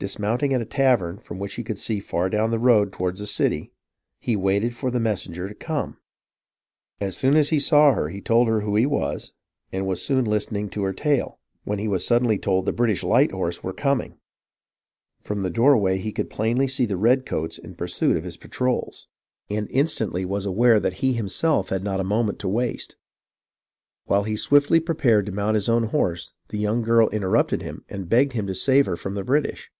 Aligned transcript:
Dismounting 0.00 0.52
at 0.52 0.60
a 0.60 0.66
tavern 0.66 1.16
from 1.18 1.38
which 1.38 1.54
he 1.54 1.64
could 1.64 1.78
see 1.78 1.98
far 1.98 2.28
down 2.28 2.50
the 2.50 2.58
road 2.58 2.92
toward 2.92 3.16
the 3.16 3.26
city, 3.26 3.72
he 4.20 4.36
waited 4.36 4.74
for 4.76 4.90
the 4.90 4.98
messen 4.98 5.32
ger 5.32 5.48
to 5.48 5.54
come. 5.54 5.96
As 7.00 7.16
soon 7.16 7.38
as 7.38 7.48
he 7.48 7.58
saw 7.58 7.92
her 7.94 8.10
he 8.10 8.20
told 8.20 8.46
her 8.48 8.60
who 8.60 8.76
he 8.76 8.84
was, 8.84 9.32
and 9.72 9.86
was 9.86 10.04
soon 10.04 10.26
listening 10.26 10.68
to 10.68 10.82
her 10.82 10.92
tale, 10.92 11.40
when 11.62 11.78
he 11.78 11.88
was 11.88 12.06
sud 12.06 12.20
denly 12.20 12.38
told 12.38 12.66
the 12.66 12.70
British 12.72 13.02
light 13.02 13.32
horse 13.32 13.62
were 13.64 13.72
coming. 13.72 14.18
From 15.22 15.40
the 15.40 15.48
doorway 15.48 15.96
he 15.96 16.12
could 16.12 16.28
plainly 16.28 16.68
see 16.68 16.84
the 16.84 16.98
redcoats 16.98 17.56
in 17.56 17.74
pursuit 17.74 18.18
of 18.18 18.24
his 18.24 18.36
224 18.36 18.76
HISTORY 18.76 18.76
OF 18.76 19.08
THE 19.48 19.54
AMERICAN 19.56 19.68
REVOLUTION 19.70 19.70
patrols, 19.70 19.70
and 19.70 19.70
instantly 19.70 20.24
was 20.26 20.44
aware 20.44 20.80
that 20.80 21.00
he 21.00 21.14
himself 21.14 21.70
had 21.70 21.82
not 21.82 22.00
a 22.00 22.04
moment 22.04 22.38
to 22.40 22.48
waste. 22.50 22.96
While 24.04 24.24
he 24.24 24.36
swiftly 24.36 24.80
prepared 24.80 25.24
to 25.24 25.32
mount 25.32 25.54
his 25.54 25.70
own 25.70 25.84
horse, 25.84 26.34
the 26.48 26.58
young 26.58 26.82
girl 26.82 27.08
interrupted 27.08 27.62
him 27.62 27.86
and 27.88 28.06
begged 28.06 28.32
of 28.32 28.38
him 28.38 28.46
to 28.48 28.54
save 28.54 28.84
her 28.84 28.96
from 28.96 29.14
the 29.14 29.24
British. 29.24 29.70